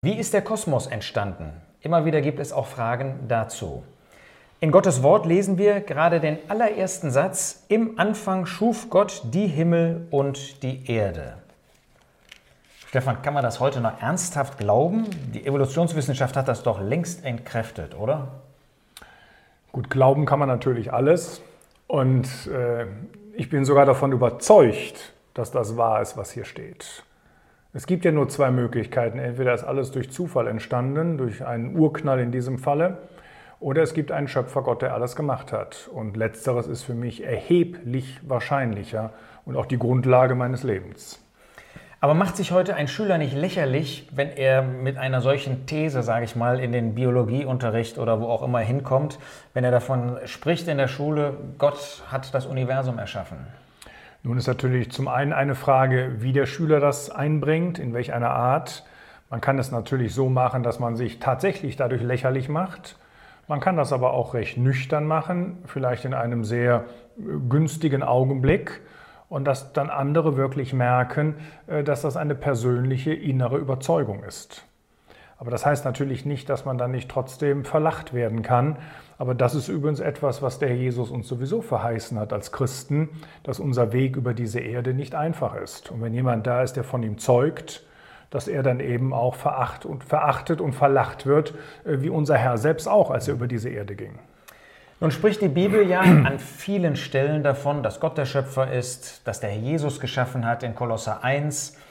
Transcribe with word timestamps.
Wie 0.00 0.16
ist 0.16 0.32
der 0.32 0.42
Kosmos 0.42 0.86
entstanden? 0.86 1.50
Immer 1.80 2.04
wieder 2.04 2.20
gibt 2.20 2.38
es 2.38 2.52
auch 2.52 2.68
Fragen 2.68 3.18
dazu. 3.26 3.82
In 4.60 4.70
Gottes 4.70 5.02
Wort 5.02 5.26
lesen 5.26 5.58
wir 5.58 5.80
gerade 5.80 6.20
den 6.20 6.38
allerersten 6.48 7.10
Satz, 7.10 7.64
im 7.66 7.98
Anfang 7.98 8.46
schuf 8.46 8.90
Gott 8.90 9.22
die 9.24 9.48
Himmel 9.48 10.06
und 10.12 10.62
die 10.62 10.88
Erde. 10.88 11.38
Stefan, 12.86 13.22
kann 13.22 13.34
man 13.34 13.42
das 13.42 13.58
heute 13.58 13.80
noch 13.80 14.00
ernsthaft 14.00 14.56
glauben? 14.56 15.04
Die 15.34 15.44
Evolutionswissenschaft 15.44 16.36
hat 16.36 16.46
das 16.46 16.62
doch 16.62 16.80
längst 16.80 17.24
entkräftet, 17.24 17.98
oder? 17.98 18.28
Gut, 19.72 19.90
glauben 19.90 20.26
kann 20.26 20.38
man 20.38 20.48
natürlich 20.48 20.92
alles. 20.92 21.42
Und 21.88 22.28
äh, 22.46 22.86
ich 23.32 23.50
bin 23.50 23.64
sogar 23.64 23.84
davon 23.84 24.12
überzeugt, 24.12 25.12
dass 25.34 25.50
das 25.50 25.76
wahr 25.76 26.02
ist, 26.02 26.16
was 26.16 26.30
hier 26.30 26.44
steht. 26.44 27.02
Es 27.78 27.86
gibt 27.86 28.04
ja 28.04 28.10
nur 28.10 28.28
zwei 28.28 28.50
Möglichkeiten. 28.50 29.20
Entweder 29.20 29.54
ist 29.54 29.62
alles 29.62 29.92
durch 29.92 30.10
Zufall 30.10 30.48
entstanden, 30.48 31.16
durch 31.16 31.46
einen 31.46 31.76
Urknall 31.76 32.18
in 32.18 32.32
diesem 32.32 32.58
Falle, 32.58 32.98
oder 33.60 33.84
es 33.84 33.94
gibt 33.94 34.10
einen 34.10 34.26
Schöpfergott, 34.26 34.82
der 34.82 34.94
alles 34.94 35.14
gemacht 35.14 35.52
hat. 35.52 35.88
Und 35.92 36.16
letzteres 36.16 36.66
ist 36.66 36.82
für 36.82 36.94
mich 36.94 37.22
erheblich 37.22 38.18
wahrscheinlicher 38.26 39.12
und 39.44 39.54
auch 39.54 39.64
die 39.64 39.78
Grundlage 39.78 40.34
meines 40.34 40.64
Lebens. 40.64 41.24
Aber 42.00 42.14
macht 42.14 42.36
sich 42.36 42.50
heute 42.50 42.74
ein 42.74 42.88
Schüler 42.88 43.16
nicht 43.16 43.36
lächerlich, 43.36 44.08
wenn 44.12 44.30
er 44.30 44.62
mit 44.62 44.98
einer 44.98 45.20
solchen 45.20 45.66
These, 45.66 46.02
sage 46.02 46.24
ich 46.24 46.34
mal, 46.34 46.58
in 46.58 46.72
den 46.72 46.96
Biologieunterricht 46.96 47.96
oder 47.98 48.20
wo 48.20 48.26
auch 48.26 48.42
immer 48.42 48.58
hinkommt, 48.58 49.20
wenn 49.54 49.62
er 49.62 49.70
davon 49.70 50.18
spricht 50.24 50.66
in 50.66 50.78
der 50.78 50.88
Schule, 50.88 51.34
Gott 51.58 52.02
hat 52.10 52.34
das 52.34 52.44
Universum 52.44 52.98
erschaffen? 52.98 53.46
Nun 54.28 54.36
ist 54.36 54.46
natürlich 54.46 54.90
zum 54.90 55.08
einen 55.08 55.32
eine 55.32 55.54
Frage, 55.54 56.16
wie 56.18 56.34
der 56.34 56.44
Schüler 56.44 56.80
das 56.80 57.08
einbringt, 57.08 57.78
in 57.78 57.94
welch 57.94 58.12
einer 58.12 58.28
Art. 58.28 58.84
Man 59.30 59.40
kann 59.40 59.58
es 59.58 59.70
natürlich 59.70 60.12
so 60.12 60.28
machen, 60.28 60.62
dass 60.62 60.78
man 60.78 60.96
sich 60.96 61.18
tatsächlich 61.18 61.76
dadurch 61.76 62.02
lächerlich 62.02 62.50
macht. 62.50 62.98
Man 63.46 63.58
kann 63.60 63.78
das 63.78 63.90
aber 63.90 64.12
auch 64.12 64.34
recht 64.34 64.58
nüchtern 64.58 65.06
machen, 65.06 65.56
vielleicht 65.64 66.04
in 66.04 66.12
einem 66.12 66.44
sehr 66.44 66.84
günstigen 67.48 68.02
Augenblick 68.02 68.82
und 69.30 69.46
dass 69.46 69.72
dann 69.72 69.88
andere 69.88 70.36
wirklich 70.36 70.74
merken, 70.74 71.36
äh, 71.66 71.82
dass 71.82 72.02
das 72.02 72.18
eine 72.18 72.34
persönliche 72.34 73.14
innere 73.14 73.56
Überzeugung 73.56 74.24
ist. 74.24 74.62
Aber 75.38 75.52
das 75.52 75.64
heißt 75.64 75.84
natürlich 75.84 76.26
nicht, 76.26 76.48
dass 76.48 76.64
man 76.64 76.78
dann 76.78 76.90
nicht 76.90 77.08
trotzdem 77.08 77.64
verlacht 77.64 78.12
werden 78.12 78.42
kann. 78.42 78.76
Aber 79.18 79.34
das 79.34 79.54
ist 79.54 79.68
übrigens 79.68 80.00
etwas, 80.00 80.42
was 80.42 80.58
der 80.58 80.74
Jesus 80.74 81.10
uns 81.10 81.28
sowieso 81.28 81.62
verheißen 81.62 82.18
hat 82.18 82.32
als 82.32 82.50
Christen, 82.50 83.08
dass 83.44 83.60
unser 83.60 83.92
Weg 83.92 84.16
über 84.16 84.34
diese 84.34 84.58
Erde 84.58 84.94
nicht 84.94 85.14
einfach 85.14 85.54
ist. 85.54 85.90
Und 85.90 86.02
wenn 86.02 86.12
jemand 86.12 86.46
da 86.46 86.62
ist, 86.62 86.74
der 86.74 86.84
von 86.84 87.04
ihm 87.04 87.18
zeugt, 87.18 87.84
dass 88.30 88.48
er 88.48 88.62
dann 88.62 88.80
eben 88.80 89.12
auch 89.12 89.36
veracht 89.36 89.86
und, 89.86 90.04
verachtet 90.04 90.60
und 90.60 90.74
verlacht 90.74 91.24
wird, 91.24 91.54
äh, 91.84 92.00
wie 92.00 92.10
unser 92.10 92.36
Herr 92.36 92.58
selbst 92.58 92.88
auch, 92.88 93.10
als 93.10 93.28
er 93.28 93.34
über 93.34 93.46
diese 93.46 93.68
Erde 93.68 93.94
ging. 93.94 94.18
Nun 95.00 95.12
spricht 95.12 95.40
die 95.40 95.48
Bibel 95.48 95.88
ja 95.88 96.00
an 96.00 96.40
vielen 96.40 96.96
Stellen 96.96 97.44
davon, 97.44 97.84
dass 97.84 98.00
Gott 98.00 98.18
der 98.18 98.26
Schöpfer 98.26 98.72
ist, 98.72 99.26
dass 99.26 99.38
der 99.38 99.50
Herr 99.50 99.60
Jesus 99.60 100.00
geschaffen 100.00 100.44
hat 100.44 100.64
in 100.64 100.74
Kolosser 100.74 101.22
1, 101.22 101.70
ähm, 101.70 101.82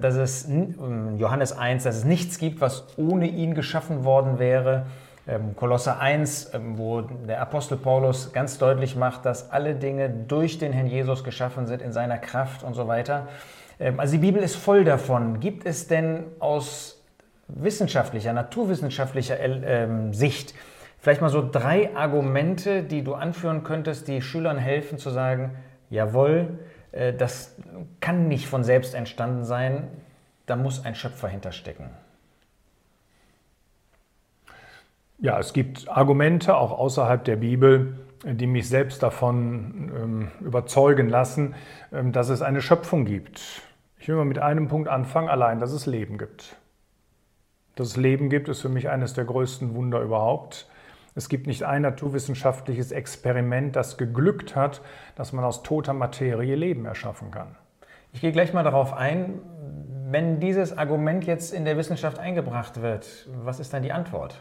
dass 0.00 0.14
es 0.14 0.48
ähm, 0.48 1.16
Johannes 1.18 1.56
1, 1.56 1.84
dass 1.84 1.96
es 1.96 2.04
nichts 2.04 2.38
gibt, 2.38 2.60
was 2.60 2.84
ohne 2.96 3.26
ihn 3.26 3.54
geschaffen 3.54 4.04
worden 4.04 4.38
wäre. 4.38 4.86
Ähm, 5.26 5.56
Kolosser 5.56 6.00
1, 6.00 6.52
wo 6.76 7.02
der 7.02 7.40
Apostel 7.40 7.76
Paulus 7.76 8.32
ganz 8.32 8.58
deutlich 8.58 8.96
macht, 8.96 9.24
dass 9.24 9.50
alle 9.50 9.74
Dinge 9.74 10.10
durch 10.10 10.58
den 10.58 10.72
Herrn 10.72 10.86
Jesus 10.86 11.24
geschaffen 11.24 11.66
sind 11.66 11.82
in 11.82 11.92
seiner 11.92 12.18
Kraft 12.18 12.62
und 12.62 12.74
so 12.74 12.86
weiter. 12.88 13.28
Also 13.96 14.12
die 14.12 14.18
Bibel 14.18 14.42
ist 14.42 14.56
voll 14.56 14.84
davon. 14.84 15.40
Gibt 15.40 15.64
es 15.64 15.86
denn 15.86 16.24
aus 16.38 17.00
wissenschaftlicher, 17.48 18.34
naturwissenschaftlicher 18.34 19.36
Sicht 20.12 20.54
Vielleicht 21.00 21.22
mal 21.22 21.30
so 21.30 21.48
drei 21.50 21.96
Argumente, 21.96 22.82
die 22.82 23.02
du 23.02 23.14
anführen 23.14 23.64
könntest, 23.64 24.06
die 24.06 24.20
Schülern 24.20 24.58
helfen 24.58 24.98
zu 24.98 25.08
sagen, 25.08 25.52
jawohl, 25.88 26.58
das 26.92 27.56
kann 28.00 28.26
nicht 28.26 28.48
von 28.48 28.64
selbst 28.64 28.94
entstanden 28.94 29.44
sein, 29.44 29.88
da 30.46 30.56
muss 30.56 30.84
ein 30.84 30.96
Schöpfer 30.96 31.28
hinterstecken. 31.28 31.90
Ja, 35.18 35.38
es 35.38 35.52
gibt 35.52 35.88
Argumente 35.88 36.56
auch 36.56 36.72
außerhalb 36.72 37.22
der 37.24 37.36
Bibel, 37.36 37.98
die 38.24 38.46
mich 38.46 38.68
selbst 38.68 39.02
davon 39.02 39.92
ähm, 39.94 40.30
überzeugen 40.40 41.08
lassen, 41.08 41.54
ähm, 41.92 42.12
dass 42.12 42.30
es 42.30 42.42
eine 42.42 42.62
Schöpfung 42.62 43.04
gibt. 43.04 43.62
Ich 43.98 44.08
will 44.08 44.16
mal 44.16 44.24
mit 44.24 44.38
einem 44.38 44.68
Punkt 44.68 44.88
anfangen, 44.88 45.28
allein, 45.28 45.60
dass 45.60 45.72
es 45.72 45.86
Leben 45.86 46.16
gibt. 46.16 46.56
Dass 47.76 47.88
es 47.88 47.96
Leben 47.96 48.30
gibt, 48.30 48.48
ist 48.48 48.60
für 48.60 48.70
mich 48.70 48.88
eines 48.88 49.12
der 49.12 49.24
größten 49.24 49.74
Wunder 49.74 50.00
überhaupt. 50.00 50.68
Es 51.14 51.28
gibt 51.28 51.46
nicht 51.46 51.64
ein 51.64 51.82
naturwissenschaftliches 51.82 52.92
Experiment, 52.92 53.76
das 53.76 53.98
geglückt 53.98 54.54
hat, 54.54 54.80
dass 55.16 55.32
man 55.32 55.44
aus 55.44 55.62
toter 55.62 55.92
Materie 55.92 56.54
Leben 56.54 56.86
erschaffen 56.86 57.30
kann. 57.30 57.56
Ich 58.12 58.20
gehe 58.20 58.32
gleich 58.32 58.52
mal 58.52 58.64
darauf 58.64 58.92
ein, 58.92 59.40
wenn 60.10 60.40
dieses 60.40 60.76
Argument 60.76 61.24
jetzt 61.24 61.52
in 61.52 61.64
der 61.64 61.76
Wissenschaft 61.76 62.18
eingebracht 62.18 62.82
wird, 62.82 63.28
was 63.44 63.60
ist 63.60 63.72
dann 63.72 63.82
die 63.82 63.92
Antwort? 63.92 64.40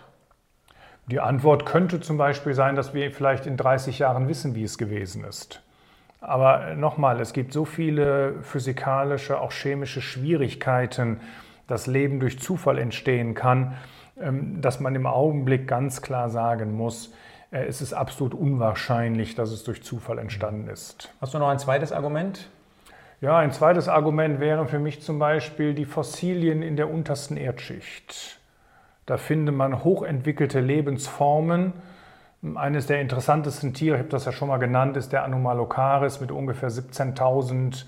Die 1.07 1.19
Antwort 1.19 1.65
könnte 1.65 1.99
zum 1.99 2.17
Beispiel 2.17 2.53
sein, 2.53 2.75
dass 2.75 2.93
wir 2.93 3.11
vielleicht 3.11 3.45
in 3.45 3.57
30 3.57 3.99
Jahren 3.99 4.27
wissen, 4.27 4.55
wie 4.55 4.63
es 4.63 4.77
gewesen 4.77 5.23
ist. 5.23 5.61
Aber 6.21 6.75
nochmal, 6.75 7.19
es 7.19 7.33
gibt 7.33 7.53
so 7.53 7.65
viele 7.65 8.41
physikalische, 8.41 9.39
auch 9.39 9.51
chemische 9.51 10.01
Schwierigkeiten, 10.01 11.21
dass 11.67 11.87
Leben 11.87 12.19
durch 12.19 12.39
Zufall 12.39 12.77
entstehen 12.77 13.35
kann. 13.35 13.75
Ähm, 14.21 14.61
dass 14.61 14.79
man 14.79 14.95
im 14.95 15.05
Augenblick 15.05 15.67
ganz 15.67 16.01
klar 16.01 16.29
sagen 16.29 16.73
muss, 16.73 17.13
äh, 17.51 17.65
es 17.65 17.81
ist 17.81 17.93
absolut 17.93 18.33
unwahrscheinlich, 18.33 19.35
dass 19.35 19.51
es 19.51 19.63
durch 19.63 19.81
Zufall 19.83 20.19
entstanden 20.19 20.67
ist. 20.67 21.13
Hast 21.21 21.33
du 21.33 21.39
noch 21.39 21.47
ein 21.49 21.59
zweites 21.59 21.91
Argument? 21.91 22.49
Ja, 23.21 23.37
ein 23.37 23.51
zweites 23.51 23.87
Argument 23.87 24.39
wären 24.39 24.67
für 24.67 24.79
mich 24.79 25.01
zum 25.01 25.19
Beispiel 25.19 25.73
die 25.73 25.85
Fossilien 25.85 26.61
in 26.61 26.75
der 26.75 26.89
untersten 26.89 27.37
Erdschicht. 27.37 28.39
Da 29.05 29.17
findet 29.17 29.55
man 29.55 29.83
hochentwickelte 29.83 30.59
Lebensformen. 30.59 31.73
Eines 32.55 32.87
der 32.87 33.01
interessantesten 33.01 33.73
Tiere, 33.73 33.95
ich 33.97 33.99
habe 33.99 34.09
das 34.09 34.25
ja 34.25 34.31
schon 34.31 34.47
mal 34.47 34.57
genannt, 34.57 34.95
ist 34.95 35.11
der 35.11 35.23
Anomalocaris 35.23 36.21
mit 36.21 36.31
ungefähr 36.31 36.69
17.000 36.69 37.85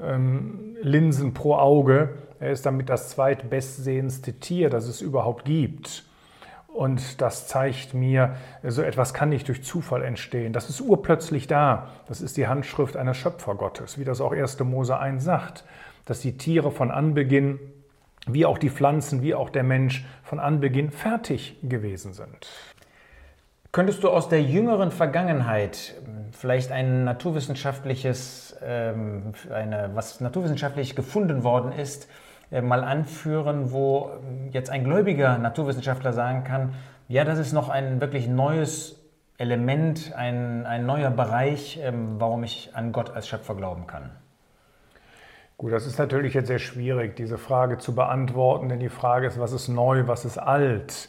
ähm, 0.00 0.76
Linsen 0.82 1.34
pro 1.34 1.54
Auge. 1.54 2.10
Er 2.40 2.52
ist 2.52 2.66
damit 2.66 2.88
das 2.88 3.10
zweitbestsehendste 3.10 4.34
Tier, 4.34 4.70
das 4.70 4.86
es 4.86 5.00
überhaupt 5.00 5.44
gibt. 5.44 6.04
Und 6.68 7.20
das 7.20 7.48
zeigt 7.48 7.94
mir, 7.94 8.36
so 8.62 8.82
etwas 8.82 9.12
kann 9.12 9.30
nicht 9.30 9.48
durch 9.48 9.64
Zufall 9.64 10.04
entstehen. 10.04 10.52
Das 10.52 10.70
ist 10.70 10.80
urplötzlich 10.80 11.48
da. 11.48 11.88
Das 12.06 12.20
ist 12.20 12.36
die 12.36 12.46
Handschrift 12.46 12.96
eines 12.96 13.16
Schöpfergottes, 13.16 13.98
wie 13.98 14.04
das 14.04 14.20
auch 14.20 14.32
1. 14.32 14.60
Mose 14.60 14.96
1 14.96 15.24
sagt, 15.24 15.64
dass 16.04 16.20
die 16.20 16.36
Tiere 16.36 16.70
von 16.70 16.92
Anbeginn, 16.92 17.58
wie 18.28 18.46
auch 18.46 18.58
die 18.58 18.70
Pflanzen, 18.70 19.22
wie 19.22 19.34
auch 19.34 19.50
der 19.50 19.64
Mensch 19.64 20.04
von 20.22 20.38
Anbeginn 20.38 20.90
fertig 20.90 21.56
gewesen 21.62 22.12
sind. 22.12 22.48
Könntest 23.72 24.04
du 24.04 24.10
aus 24.10 24.28
der 24.28 24.42
jüngeren 24.42 24.90
Vergangenheit 24.90 25.94
vielleicht 26.32 26.72
ein 26.72 27.04
naturwissenschaftliches, 27.04 28.56
ähm, 28.62 29.32
eine, 29.50 29.90
was 29.94 30.20
naturwissenschaftlich 30.20 30.96
gefunden 30.96 31.44
worden 31.44 31.72
ist, 31.72 32.08
äh, 32.50 32.62
mal 32.62 32.84
anführen, 32.84 33.72
wo 33.72 34.10
jetzt 34.50 34.70
ein 34.70 34.84
gläubiger 34.84 35.38
Naturwissenschaftler 35.38 36.12
sagen 36.12 36.44
kann, 36.44 36.74
ja, 37.08 37.24
das 37.24 37.38
ist 37.38 37.52
noch 37.52 37.68
ein 37.68 38.00
wirklich 38.00 38.28
neues 38.28 38.98
Element, 39.38 40.12
ein, 40.16 40.66
ein 40.66 40.84
neuer 40.84 41.10
Bereich, 41.10 41.78
ähm, 41.82 42.16
warum 42.18 42.42
ich 42.42 42.70
an 42.74 42.92
Gott 42.92 43.10
als 43.10 43.28
Schöpfer 43.28 43.54
glauben 43.54 43.86
kann? 43.86 44.10
Gut, 45.56 45.72
das 45.72 45.86
ist 45.86 45.98
natürlich 45.98 46.34
jetzt 46.34 46.48
sehr 46.48 46.58
schwierig, 46.58 47.16
diese 47.16 47.38
Frage 47.38 47.78
zu 47.78 47.94
beantworten, 47.94 48.68
denn 48.68 48.80
die 48.80 48.88
Frage 48.88 49.26
ist, 49.26 49.40
was 49.40 49.52
ist 49.52 49.68
neu, 49.68 50.06
was 50.06 50.24
ist 50.24 50.38
alt? 50.38 51.08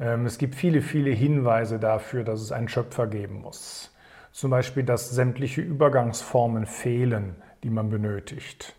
Ähm, 0.00 0.26
es 0.26 0.38
gibt 0.38 0.54
viele, 0.54 0.82
viele 0.82 1.10
Hinweise 1.10 1.78
dafür, 1.78 2.24
dass 2.24 2.40
es 2.40 2.52
einen 2.52 2.68
Schöpfer 2.68 3.06
geben 3.06 3.40
muss. 3.42 3.94
Zum 4.38 4.52
Beispiel, 4.52 4.84
dass 4.84 5.10
sämtliche 5.10 5.62
Übergangsformen 5.62 6.64
fehlen, 6.64 7.34
die 7.64 7.70
man 7.70 7.90
benötigt. 7.90 8.76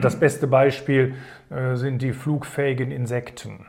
Das 0.00 0.18
beste 0.18 0.48
Beispiel 0.48 1.14
äh, 1.50 1.76
sind 1.76 2.02
die 2.02 2.12
flugfähigen 2.12 2.90
Insekten. 2.90 3.66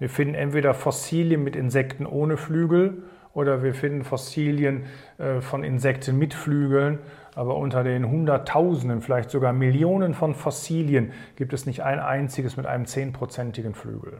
Wir 0.00 0.08
finden 0.08 0.34
entweder 0.34 0.74
Fossilien 0.74 1.44
mit 1.44 1.54
Insekten 1.54 2.04
ohne 2.04 2.36
Flügel 2.36 3.04
oder 3.32 3.62
wir 3.62 3.74
finden 3.74 4.02
Fossilien 4.02 4.86
äh, 5.18 5.40
von 5.40 5.62
Insekten 5.62 6.18
mit 6.18 6.34
Flügeln. 6.34 6.98
Aber 7.36 7.54
unter 7.54 7.84
den 7.84 8.10
Hunderttausenden, 8.10 9.02
vielleicht 9.02 9.30
sogar 9.30 9.52
Millionen 9.52 10.14
von 10.14 10.34
Fossilien 10.34 11.12
gibt 11.36 11.52
es 11.52 11.64
nicht 11.64 11.84
ein 11.84 12.00
einziges 12.00 12.56
mit 12.56 12.66
einem 12.66 12.86
zehnprozentigen 12.86 13.74
Flügel. 13.74 14.14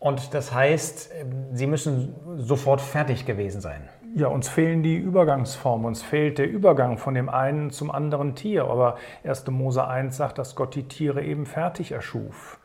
Und 0.00 0.34
das 0.34 0.52
heißt, 0.52 1.12
Sie 1.52 1.66
müssen 1.68 2.16
sofort 2.38 2.80
fertig 2.80 3.26
gewesen 3.26 3.60
sein. 3.60 3.88
Ja, 4.12 4.26
uns 4.26 4.48
fehlen 4.48 4.82
die 4.82 4.96
Übergangsformen, 4.96 5.86
uns 5.86 6.02
fehlt 6.02 6.38
der 6.38 6.50
Übergang 6.50 6.98
von 6.98 7.14
dem 7.14 7.28
einen 7.28 7.70
zum 7.70 7.92
anderen 7.92 8.34
Tier. 8.34 8.64
Aber 8.64 8.96
1. 9.22 9.46
Mose 9.48 9.86
1 9.86 10.16
sagt, 10.16 10.38
dass 10.38 10.56
Gott 10.56 10.74
die 10.74 10.88
Tiere 10.88 11.22
eben 11.22 11.46
fertig 11.46 11.92
erschuf. 11.92 12.58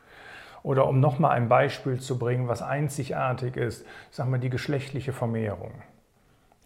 Oder 0.64 0.88
um 0.88 0.98
nochmal 0.98 1.32
ein 1.32 1.48
Beispiel 1.48 2.00
zu 2.00 2.18
bringen, 2.18 2.48
was 2.48 2.62
einzigartig 2.62 3.56
ist, 3.56 3.86
sagen 4.10 4.32
wir 4.32 4.40
die 4.40 4.50
geschlechtliche 4.50 5.12
Vermehrung. 5.12 5.70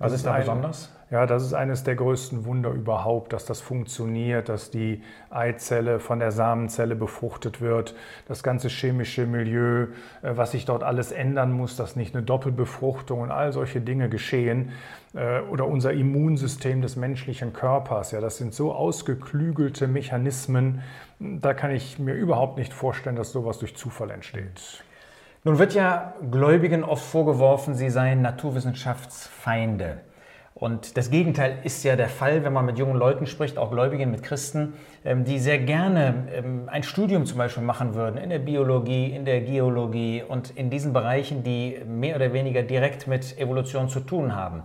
Was 0.01 0.15
ist 0.15 0.25
da 0.25 0.33
ein, 0.33 0.41
besonders? 0.41 0.91
Ja, 1.11 1.27
das 1.27 1.43
ist 1.43 1.53
eines 1.53 1.85
der 1.85 1.95
größten 1.95 2.47
Wunder 2.47 2.71
überhaupt, 2.71 3.35
dass 3.35 3.45
das 3.45 3.61
funktioniert, 3.61 4.49
dass 4.49 4.71
die 4.71 5.03
Eizelle 5.29 6.01
von 6.01 6.21
der 6.21 6.33
Samenzelle 6.33 6.97
befruchtet 6.97 7.61
wird, 7.61 7.95
das 8.27 8.43
ganze 8.43 8.69
chemische 8.69 9.27
Milieu, 9.27 9.89
äh, 10.23 10.37
was 10.37 10.53
sich 10.53 10.65
dort 10.65 10.85
alles 10.85 11.13
ändern 11.13 11.53
muss, 11.53 11.77
dass 11.77 11.97
nicht 11.97 12.15
eine 12.15 12.25
Doppelbefruchtung 12.25 13.21
und 13.21 13.31
all 13.31 13.53
solche 13.53 13.83
Dinge 13.83 14.09
geschehen. 14.09 14.73
Äh, 15.15 15.41
oder 15.43 15.67
unser 15.67 15.93
Immunsystem 15.93 16.81
des 16.81 16.97
menschlichen 16.97 17.53
Körpers, 17.53 18.13
ja, 18.13 18.23
das 18.23 18.39
sind 18.39 18.55
so 18.55 18.73
ausgeklügelte 18.73 19.87
Mechanismen, 19.87 20.81
da 21.19 21.53
kann 21.53 21.73
ich 21.73 21.99
mir 21.99 22.15
überhaupt 22.15 22.57
nicht 22.57 22.73
vorstellen, 22.73 23.17
dass 23.17 23.33
sowas 23.33 23.59
durch 23.59 23.77
Zufall 23.77 24.11
entsteht. 24.11 24.83
Nun 25.43 25.59
wird 25.59 25.73
ja 25.73 26.13
Gläubigen 26.31 26.85
oft 26.85 27.03
vorgeworfen, 27.03 27.75
sie 27.75 27.89
seien 27.89 28.21
Naturwissenschaftsfeinde. 28.21 30.03
Und 30.53 30.99
das 30.99 31.11
Gegenteil 31.11 31.57
ist 31.65 31.83
ja 31.83 31.97
der 31.97 32.11
Fall, 32.11 32.45
wenn 32.45 32.53
man 32.53 32.67
mit 32.67 32.79
jungen 32.79 32.97
Leuten 32.97 33.27
spricht, 33.27 33.57
auch 33.57 33.71
Gläubigen, 33.71 34.11
mit 34.11 34.23
Christen, 34.23 34.75
ähm, 35.03 35.25
die 35.25 35.39
sehr 35.39 35.59
gerne 35.59 36.29
ähm, 36.35 36.69
ein 36.71 36.83
Studium 36.83 37.25
zum 37.25 37.39
Beispiel 37.39 37.63
machen 37.63 37.95
würden 37.95 38.19
in 38.19 38.29
der 38.29 38.41
Biologie, 38.41 39.07
in 39.07 39.25
der 39.25 39.41
Geologie 39.41 40.23
und 40.29 40.51
in 40.51 40.69
diesen 40.69 40.93
Bereichen, 40.93 41.43
die 41.43 41.81
mehr 41.87 42.17
oder 42.17 42.35
weniger 42.35 42.63
direkt 42.63 43.07
mit 43.07 43.39
Evolution 43.39 43.89
zu 43.89 44.01
tun 44.01 44.37
haben. 44.37 44.65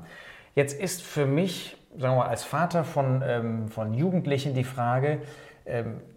Jetzt 0.55 0.77
ist 0.77 1.01
für 1.01 1.25
mich, 1.25 1.77
sagen 1.97 2.15
wir 2.15 2.23
mal, 2.23 2.27
als 2.27 2.43
Vater 2.43 2.83
von, 2.83 3.23
ähm, 3.25 3.69
von 3.69 3.93
Jugendlichen 3.93 4.53
die 4.53 4.65
Frage, 4.65 5.19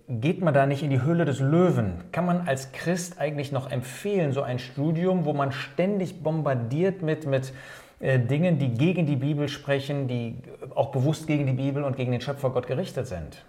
geht 0.09 0.41
man 0.41 0.55
da 0.55 0.67
nicht 0.67 0.83
in 0.83 0.91
die 0.91 1.03
Höhle 1.03 1.25
des 1.25 1.41
Löwen? 1.41 2.05
Kann 2.13 2.27
man 2.27 2.47
als 2.47 2.73
Christ 2.73 3.21
eigentlich 3.21 3.53
noch 3.53 3.71
empfehlen, 3.71 4.33
so 4.33 4.43
ein 4.43 4.59
Studium, 4.59 5.25
wo 5.25 5.33
man 5.33 5.53
ständig 5.53 6.23
bombardiert 6.23 7.03
mit, 7.03 7.27
mit 7.27 7.53
äh, 8.01 8.19
Dingen, 8.19 8.59
die 8.59 8.75
gegen 8.75 9.07
die 9.07 9.17
Bibel 9.17 9.49
sprechen, 9.49 10.09
die 10.09 10.37
auch 10.75 10.91
bewusst 10.91 11.27
gegen 11.27 11.47
die 11.47 11.53
Bibel 11.53 11.83
und 11.83 11.97
gegen 11.97 12.13
den 12.13 12.21
Schöpfer 12.21 12.51
Gott 12.51 12.67
gerichtet 12.67 13.07
sind? 13.07 13.45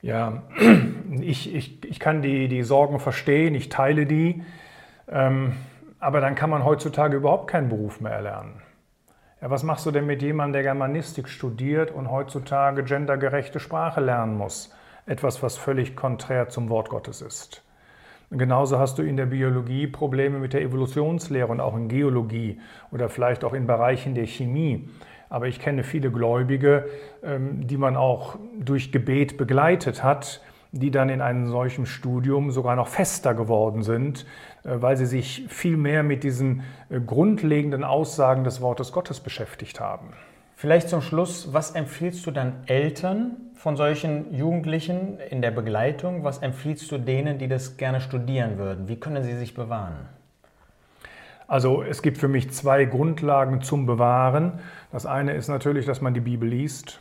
Ja, 0.00 0.42
ich, 1.20 1.54
ich, 1.54 1.82
ich 1.84 1.98
kann 1.98 2.22
die, 2.22 2.48
die 2.48 2.62
Sorgen 2.62 3.00
verstehen, 3.00 3.54
ich 3.54 3.70
teile 3.70 4.06
die, 4.06 4.42
ähm, 5.10 5.52
aber 5.98 6.20
dann 6.20 6.34
kann 6.34 6.50
man 6.50 6.64
heutzutage 6.64 7.16
überhaupt 7.16 7.48
keinen 7.48 7.70
Beruf 7.70 8.00
mehr 8.00 8.12
erlernen. 8.12 8.63
Ja, 9.44 9.50
was 9.50 9.62
machst 9.62 9.84
du 9.84 9.90
denn 9.90 10.06
mit 10.06 10.22
jemandem, 10.22 10.54
der 10.54 10.62
Germanistik 10.62 11.28
studiert 11.28 11.90
und 11.90 12.10
heutzutage 12.10 12.82
gendergerechte 12.82 13.60
Sprache 13.60 14.00
lernen 14.00 14.38
muss? 14.38 14.72
etwas, 15.06 15.42
was 15.42 15.58
völlig 15.58 15.96
konträr 15.96 16.48
zum 16.48 16.68
Wort 16.70 16.88
Gottes 16.88 17.20
ist. 17.20 17.62
Genauso 18.30 18.78
hast 18.78 18.96
du 18.98 19.02
in 19.02 19.18
der 19.18 19.26
Biologie 19.26 19.86
Probleme 19.86 20.38
mit 20.38 20.54
der 20.54 20.62
Evolutionslehre 20.62 21.48
und 21.48 21.60
auch 21.60 21.76
in 21.76 21.88
Geologie 21.88 22.58
oder 22.90 23.10
vielleicht 23.10 23.44
auch 23.44 23.52
in 23.52 23.66
Bereichen 23.66 24.14
der 24.14 24.26
Chemie. 24.26 24.88
Aber 25.28 25.46
ich 25.46 25.60
kenne 25.60 25.84
viele 25.84 26.10
Gläubige, 26.10 26.86
ähm, 27.22 27.66
die 27.66 27.76
man 27.76 27.96
auch 27.96 28.38
durch 28.58 28.92
Gebet 28.92 29.36
begleitet 29.36 30.02
hat, 30.02 30.40
die 30.74 30.90
dann 30.90 31.08
in 31.08 31.20
einem 31.20 31.46
solchen 31.46 31.86
Studium 31.86 32.50
sogar 32.50 32.74
noch 32.74 32.88
fester 32.88 33.32
geworden 33.32 33.82
sind, 33.84 34.26
äh, 34.64 34.70
weil 34.74 34.96
sie 34.96 35.06
sich 35.06 35.46
viel 35.48 35.76
mehr 35.76 36.02
mit 36.02 36.24
diesen 36.24 36.62
äh, 36.90 37.00
grundlegenden 37.00 37.84
Aussagen 37.84 38.42
des 38.42 38.60
Wortes 38.60 38.90
Gottes 38.90 39.20
beschäftigt 39.20 39.80
haben. 39.80 40.08
Vielleicht 40.56 40.88
zum 40.88 41.00
Schluss, 41.00 41.52
was 41.52 41.72
empfiehlst 41.72 42.26
du 42.26 42.30
dann 42.30 42.54
Eltern 42.66 43.36
von 43.54 43.76
solchen 43.76 44.34
Jugendlichen 44.34 45.18
in 45.30 45.42
der 45.42 45.50
Begleitung? 45.50 46.24
Was 46.24 46.38
empfiehlst 46.38 46.90
du 46.90 46.98
denen, 46.98 47.38
die 47.38 47.48
das 47.48 47.76
gerne 47.76 48.00
studieren 48.00 48.58
würden? 48.58 48.88
Wie 48.88 48.96
können 48.96 49.22
sie 49.22 49.36
sich 49.36 49.54
bewahren? 49.54 50.08
Also 51.46 51.82
es 51.82 52.02
gibt 52.02 52.18
für 52.18 52.28
mich 52.28 52.50
zwei 52.50 52.84
Grundlagen 52.84 53.60
zum 53.60 53.86
Bewahren. 53.86 54.60
Das 54.90 55.06
eine 55.06 55.34
ist 55.34 55.48
natürlich, 55.48 55.86
dass 55.86 56.00
man 56.00 56.14
die 56.14 56.20
Bibel 56.20 56.48
liest, 56.48 57.00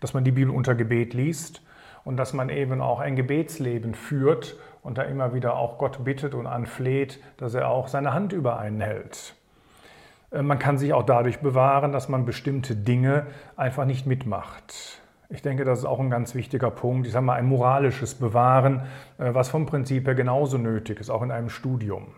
dass 0.00 0.14
man 0.14 0.24
die 0.24 0.32
Bibel 0.32 0.52
unter 0.52 0.74
Gebet 0.74 1.14
liest 1.14 1.62
und 2.04 2.16
dass 2.16 2.32
man 2.32 2.48
eben 2.48 2.80
auch 2.80 3.00
ein 3.00 3.16
Gebetsleben 3.16 3.94
führt 3.94 4.56
und 4.82 4.98
da 4.98 5.02
immer 5.02 5.34
wieder 5.34 5.56
auch 5.56 5.78
Gott 5.78 6.04
bittet 6.04 6.34
und 6.34 6.46
anfleht, 6.46 7.22
dass 7.36 7.54
er 7.54 7.68
auch 7.68 7.88
seine 7.88 8.12
Hand 8.12 8.32
über 8.32 8.58
einen 8.58 8.80
hält. 8.80 9.34
Äh, 10.30 10.42
man 10.42 10.58
kann 10.58 10.78
sich 10.78 10.92
auch 10.92 11.04
dadurch 11.04 11.40
bewahren, 11.40 11.92
dass 11.92 12.08
man 12.08 12.24
bestimmte 12.24 12.74
Dinge 12.74 13.26
einfach 13.56 13.84
nicht 13.84 14.06
mitmacht. 14.06 15.00
Ich 15.28 15.40
denke, 15.40 15.64
das 15.64 15.80
ist 15.80 15.84
auch 15.86 16.00
ein 16.00 16.10
ganz 16.10 16.34
wichtiger 16.34 16.70
Punkt. 16.70 17.06
Ich 17.06 17.12
sage 17.12 17.24
mal, 17.24 17.34
ein 17.34 17.46
moralisches 17.46 18.14
Bewahren, 18.14 18.82
äh, 19.18 19.32
was 19.32 19.48
vom 19.48 19.66
Prinzip 19.66 20.06
her 20.06 20.14
genauso 20.14 20.58
nötig 20.58 21.00
ist, 21.00 21.10
auch 21.10 21.22
in 21.22 21.30
einem 21.30 21.48
Studium. 21.48 22.08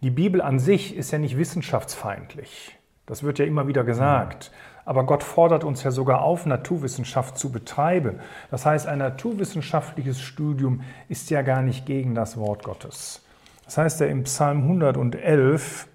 Die 0.00 0.10
Bibel 0.10 0.40
an 0.40 0.58
sich 0.58 0.96
ist 0.96 1.10
ja 1.10 1.18
nicht 1.18 1.36
wissenschaftsfeindlich. 1.36 2.76
Das 3.06 3.22
wird 3.22 3.38
ja 3.38 3.46
immer 3.46 3.66
wieder 3.66 3.84
gesagt. 3.84 4.52
Aber 4.88 5.04
Gott 5.04 5.22
fordert 5.22 5.64
uns 5.64 5.82
ja 5.82 5.90
sogar 5.90 6.22
auf, 6.22 6.46
Naturwissenschaft 6.46 7.36
zu 7.36 7.52
betreiben. 7.52 8.20
Das 8.50 8.64
heißt, 8.64 8.86
ein 8.86 9.00
naturwissenschaftliches 9.00 10.18
Studium 10.18 10.80
ist 11.10 11.28
ja 11.28 11.42
gar 11.42 11.60
nicht 11.60 11.84
gegen 11.84 12.14
das 12.14 12.38
Wort 12.38 12.62
Gottes. 12.62 13.22
Das 13.66 13.76
heißt 13.76 14.00
ja 14.00 14.06
im 14.06 14.22
Psalm 14.22 14.62
111, 14.62 15.88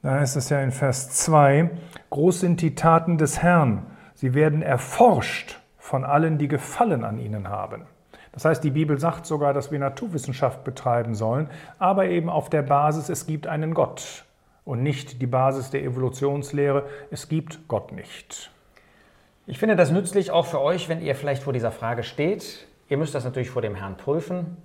da 0.00 0.12
heißt 0.12 0.34
es 0.38 0.48
ja 0.48 0.62
in 0.62 0.72
Vers 0.72 1.10
2, 1.10 1.68
groß 2.08 2.40
sind 2.40 2.62
die 2.62 2.74
Taten 2.74 3.18
des 3.18 3.42
Herrn, 3.42 3.84
sie 4.14 4.32
werden 4.32 4.62
erforscht 4.62 5.60
von 5.76 6.02
allen, 6.02 6.38
die 6.38 6.48
Gefallen 6.48 7.04
an 7.04 7.18
ihnen 7.18 7.50
haben. 7.50 7.82
Das 8.32 8.46
heißt, 8.46 8.64
die 8.64 8.70
Bibel 8.70 8.98
sagt 8.98 9.26
sogar, 9.26 9.52
dass 9.52 9.70
wir 9.70 9.78
Naturwissenschaft 9.78 10.64
betreiben 10.64 11.14
sollen, 11.14 11.50
aber 11.78 12.06
eben 12.06 12.30
auf 12.30 12.48
der 12.48 12.62
Basis, 12.62 13.10
es 13.10 13.26
gibt 13.26 13.46
einen 13.46 13.74
Gott 13.74 14.24
und 14.66 14.82
nicht 14.82 15.22
die 15.22 15.26
Basis 15.26 15.70
der 15.70 15.82
Evolutionslehre, 15.82 16.84
es 17.10 17.28
gibt 17.28 17.68
Gott 17.68 17.92
nicht. 17.92 18.50
Ich 19.46 19.58
finde 19.58 19.76
das 19.76 19.92
nützlich 19.92 20.32
auch 20.32 20.44
für 20.44 20.60
euch, 20.60 20.90
wenn 20.90 21.00
ihr 21.00 21.14
vielleicht 21.14 21.44
vor 21.44 21.52
dieser 21.52 21.70
Frage 21.70 22.02
steht. 22.02 22.66
Ihr 22.88 22.98
müsst 22.98 23.14
das 23.14 23.24
natürlich 23.24 23.48
vor 23.48 23.62
dem 23.62 23.76
Herrn 23.76 23.96
prüfen. 23.96 24.56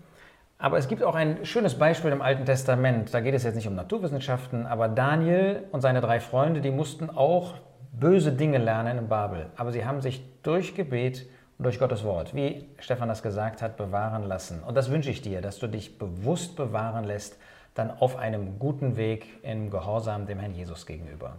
Aber 0.58 0.78
es 0.78 0.88
gibt 0.88 1.04
auch 1.04 1.16
ein 1.16 1.46
schönes 1.46 1.76
Beispiel 1.76 2.12
im 2.12 2.22
Alten 2.22 2.46
Testament. 2.46 3.14
Da 3.14 3.22
geht 3.22 3.36
es 3.36 3.44
jetzt 3.44 3.56
nicht 3.56 3.68
um 3.68 3.76
Naturwissenschaften, 3.76 4.66
aber 4.66 4.90
Daniel 4.90 5.64
und 5.72 5.82
seine 5.82 6.02
drei 6.02 6.20
Freunde, 6.20 6.62
die 6.62 6.72
mussten 6.72 7.12
auch 7.12 7.56
böse 7.92 8.32
Dinge 8.32 8.58
lernen 8.58 8.98
in 8.98 9.08
Babel. 9.08 9.52
Aber 9.56 9.72
sie 9.72 9.86
haben 9.86 10.02
sich 10.02 10.24
durch 10.42 10.74
Gebet 10.74 11.28
und 11.60 11.66
durch 11.66 11.78
Gottes 11.78 12.04
Wort, 12.04 12.34
wie 12.34 12.66
Stefan 12.80 13.08
das 13.08 13.22
gesagt 13.22 13.62
hat, 13.62 13.78
bewahren 13.78 14.24
lassen. 14.24 14.64
Und 14.64 14.76
das 14.76 14.90
wünsche 14.90 15.12
ich 15.12 15.22
dir, 15.22 15.42
dass 15.42 15.60
du 15.60 15.68
dich 15.68 16.00
bewusst 16.00 16.56
bewahren 16.56 17.04
lässt, 17.04 17.38
dann 17.74 17.92
auf 17.92 18.16
einem 18.18 18.60
guten 18.60 18.98
Weg 18.98 19.26
im 19.44 19.70
Gehorsam 19.70 20.26
dem 20.26 20.40
Herrn 20.40 20.54
Jesus 20.54 20.86
gegenüber. 20.86 21.38